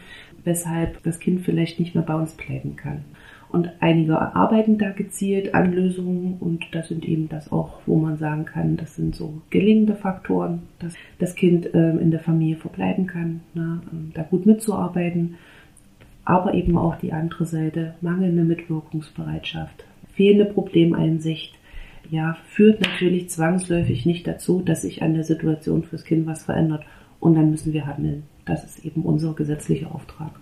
[0.44, 3.04] weshalb das Kind vielleicht nicht mehr bei uns bleiben kann.
[3.48, 8.16] Und einige arbeiten da gezielt an Lösungen und das sind eben das auch, wo man
[8.16, 13.08] sagen kann, das sind so gelingende Faktoren, dass das Kind ähm, in der Familie verbleiben
[13.08, 15.36] kann, ne, ähm, da gut mitzuarbeiten.
[16.24, 21.54] aber eben auch die andere Seite, mangelnde Mitwirkungsbereitschaft, fehlende Problemeinsicht,
[22.08, 26.84] ja, führt natürlich zwangsläufig nicht dazu, dass sich an der Situation fürs Kind was verändert.
[27.20, 28.24] Und dann müssen wir handeln.
[28.50, 30.32] Das ist eben unser gesetzlicher Auftrag.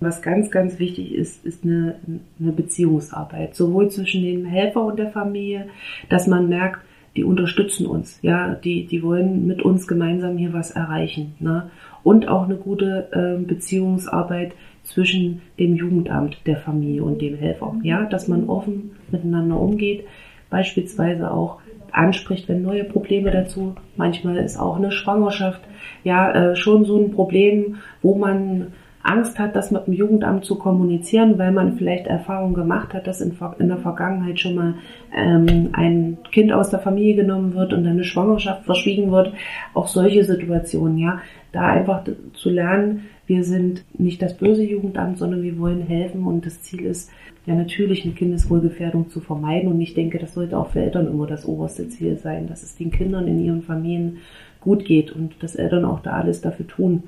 [0.00, 1.96] Was ganz, ganz wichtig ist, ist eine,
[2.40, 5.68] eine Beziehungsarbeit, sowohl zwischen dem Helfer und der Familie,
[6.08, 6.80] dass man merkt,
[7.14, 11.70] die unterstützen uns, ja, die, die wollen mit uns gemeinsam hier was erreichen, ne?
[12.04, 14.52] Und auch eine gute äh, Beziehungsarbeit
[14.84, 20.04] zwischen dem Jugendamt, der Familie und dem Helfer, ja, dass man offen miteinander umgeht,
[20.48, 21.60] beispielsweise auch
[21.92, 25.60] anspricht, wenn neue Probleme dazu, manchmal ist auch eine Schwangerschaft,
[26.04, 28.68] ja, äh, schon so ein Problem, wo man
[29.02, 33.20] Angst hat, das mit dem Jugendamt zu kommunizieren, weil man vielleicht Erfahrung gemacht hat, dass
[33.20, 34.74] in, in der Vergangenheit schon mal
[35.16, 39.32] ähm, ein Kind aus der Familie genommen wird und dann eine Schwangerschaft verschwiegen wird.
[39.72, 41.20] Auch solche Situationen, ja,
[41.52, 42.02] da einfach
[42.34, 46.86] zu lernen, wir sind nicht das böse Jugendamt, sondern wir wollen helfen und das Ziel
[46.86, 47.10] ist,
[47.46, 51.26] ja natürlich eine Kindeswohlgefährdung zu vermeiden und ich denke, das sollte auch für Eltern immer
[51.26, 54.18] das oberste Ziel sein, dass es den Kindern in ihren Familien
[54.60, 57.04] gut geht und dass Eltern auch da alles dafür tun,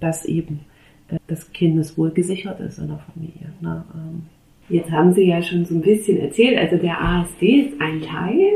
[0.00, 0.60] dass eben
[1.08, 3.52] äh, das Kindeswohl gesichert ist in der Familie.
[3.60, 3.84] Ne?
[3.94, 4.22] Ähm,
[4.70, 8.52] Jetzt haben Sie ja schon so ein bisschen erzählt, also der ASD ist ein Teil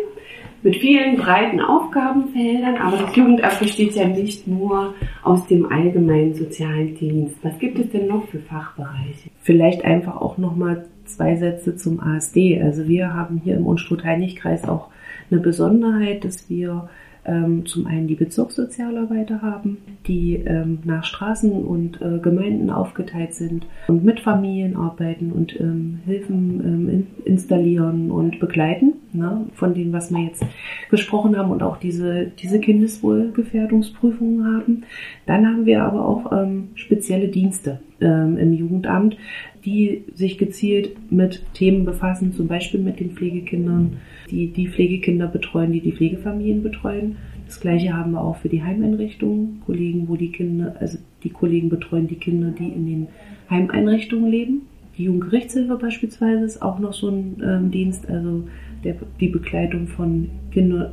[0.62, 6.94] mit vielen breiten Aufgabenfeldern, aber das Jugendamt besteht ja nicht nur aus dem allgemeinen sozialen
[6.96, 7.36] Dienst.
[7.42, 9.30] Was gibt es denn noch für Fachbereiche?
[9.42, 12.60] Vielleicht einfach auch nochmal zwei Sätze zum ASD.
[12.60, 14.88] Also wir haben hier im Unstrut-Heinig-Kreis auch
[15.30, 16.88] eine Besonderheit, dass wir
[17.28, 23.66] ähm, zum einen die Bezirkssozialarbeiter haben, die ähm, nach Straßen und äh, Gemeinden aufgeteilt sind
[23.86, 29.92] und mit Familien arbeiten und ähm, Hilfen ähm, in, installieren und begleiten, ne, von denen,
[29.92, 30.44] was wir jetzt
[30.90, 34.82] gesprochen haben und auch diese, diese Kindeswohlgefährdungsprüfungen haben.
[35.26, 39.16] Dann haben wir aber auch ähm, spezielle Dienste ähm, im Jugendamt,
[39.64, 43.98] die sich gezielt mit Themen befassen, zum Beispiel mit den Pflegekindern,
[44.30, 47.16] die die Pflegekinder betreuen, die die Pflegefamilien betreuen.
[47.46, 51.70] Das gleiche haben wir auch für die Heimeinrichtungen, Kollegen, wo die Kinder, also die Kollegen
[51.70, 53.06] betreuen die Kinder, die in den
[53.48, 54.62] Heimeinrichtungen leben.
[54.98, 58.44] Die Jugendgerichtshilfe beispielsweise ist auch noch so ein ähm, Dienst, also
[58.84, 60.92] der, die Begleitung von Kindern,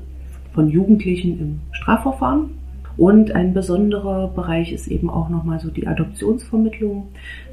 [0.54, 2.52] von Jugendlichen im Strafverfahren.
[2.98, 7.08] Und ein besonderer Bereich ist eben auch nochmal so die Adoptionsvermittlung.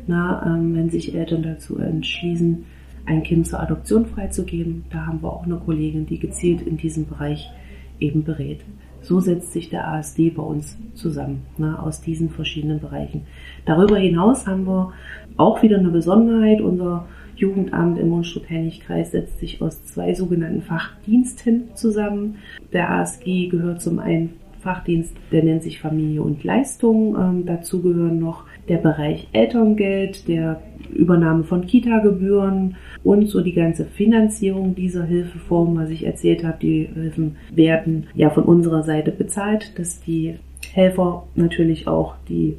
[0.06, 2.64] Na, ähm, wenn sich Eltern dazu entschließen,
[3.06, 7.06] ein Kind zur Adoption freizugeben, da haben wir auch eine Kollegin, die gezielt in diesem
[7.06, 7.50] Bereich
[7.98, 8.60] eben berät.
[9.02, 13.22] So setzt sich der ASD bei uns zusammen, na, aus diesen verschiedenen Bereichen.
[13.64, 14.92] Darüber hinaus haben wir
[15.36, 16.60] auch wieder eine Besonderheit.
[16.60, 17.06] Unser
[17.42, 22.36] Jugendamt im Mundstutt-Hennig-Kreis setzt sich aus zwei sogenannten Fachdiensten zusammen.
[22.72, 27.16] Der ASG gehört zum einen Fachdienst, der nennt sich Familie und Leistung.
[27.16, 30.62] Ähm, dazu gehören noch der Bereich Elterngeld, der
[30.94, 36.58] Übernahme von Kita-Gebühren und so die ganze Finanzierung dieser Hilfeform, was ich erzählt habe.
[36.62, 40.36] Die Hilfen werden ja von unserer Seite bezahlt, dass die
[40.72, 42.56] Helfer natürlich auch die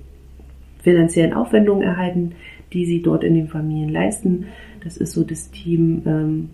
[0.81, 2.33] finanziellen Aufwendungen erhalten,
[2.73, 4.47] die sie dort in den Familien leisten.
[4.83, 6.49] Das ist so das Team ähm,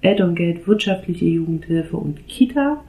[0.00, 2.82] Elterngeld, wirtschaftliche Jugendhilfe und Kita.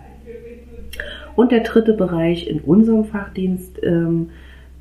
[1.36, 4.30] Und der dritte Bereich in unserem Fachdienst ähm,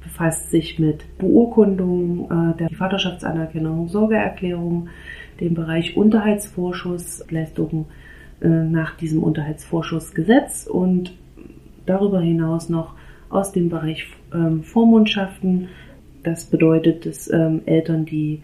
[0.03, 4.89] befasst sich mit Beurkundung äh, der Vaterschaftsanerkennung, Sorgeerklärung,
[5.41, 7.87] dem Bereich Unterhaltsvorschuss, Leistungen
[8.41, 11.13] äh, nach diesem Unterhaltsvorschussgesetz und
[11.85, 12.95] darüber hinaus noch
[13.29, 15.69] aus dem Bereich ähm, Vormundschaften.
[16.23, 18.43] Das bedeutet, dass ähm, Eltern, die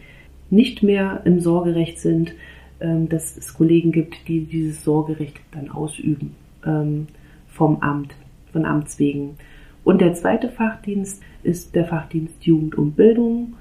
[0.53, 2.35] nicht mehr im Sorgerecht sind,
[2.81, 6.37] ähm, dass es Kollegen gibt, die dieses Sorgerecht dann ausüben.
[6.65, 7.09] Ähm,
[7.53, 8.15] vom Amt,
[8.51, 9.37] von Amts wegen.
[9.85, 13.55] Und der zweite Fachdienst ist der Fachdienst Jugend und Bildung,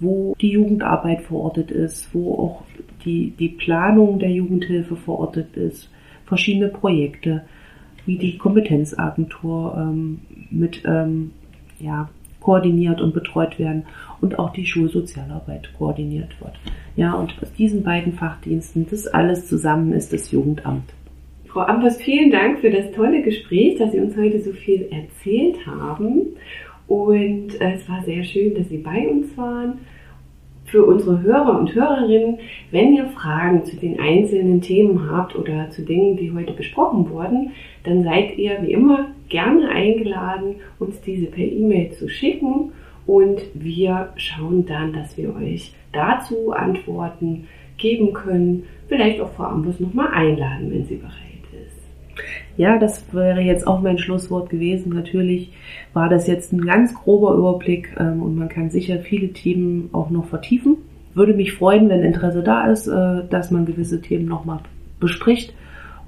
[0.00, 2.62] wo die Jugendarbeit verortet ist, wo auch
[3.04, 5.90] die, die Planung der Jugendhilfe verortet ist,
[6.26, 7.44] verschiedene Projekte,
[8.04, 11.32] wie die Kompetenzagentur ähm, mit ähm,
[11.78, 12.10] ja,
[12.42, 13.84] koordiniert und betreut werden
[14.20, 16.54] und auch die Schulsozialarbeit koordiniert wird.
[16.96, 20.92] Ja, und aus diesen beiden Fachdiensten, das alles zusammen ist das Jugendamt.
[21.46, 25.66] Frau Ambers, vielen Dank für das tolle Gespräch, dass Sie uns heute so viel erzählt
[25.66, 26.28] haben.
[26.86, 29.78] Und es war sehr schön, dass Sie bei uns waren.
[30.72, 32.38] Für unsere Hörer und Hörerinnen,
[32.70, 37.50] wenn ihr Fragen zu den einzelnen Themen habt oder zu Dingen, die heute besprochen wurden,
[37.84, 42.72] dann seid ihr wie immer gerne eingeladen, uns diese per E-Mail zu schicken
[43.06, 48.62] und wir schauen dann, dass wir euch dazu Antworten geben können.
[48.88, 51.21] Vielleicht auch Frau Ambus nochmal einladen, wenn sie bereit
[52.56, 54.92] Ja, das wäre jetzt auch mein Schlusswort gewesen.
[54.92, 55.52] Natürlich
[55.92, 60.10] war das jetzt ein ganz grober Überblick ähm, und man kann sicher viele Themen auch
[60.10, 60.76] noch vertiefen.
[61.14, 64.60] Würde mich freuen, wenn Interesse da ist, äh, dass man gewisse Themen nochmal
[65.00, 65.54] bespricht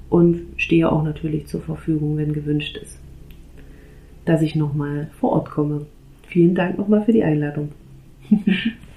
[0.09, 2.99] und stehe auch natürlich zur Verfügung, wenn gewünscht ist,
[4.25, 5.85] dass ich nochmal vor Ort komme.
[6.27, 7.71] Vielen Dank nochmal für die Einladung.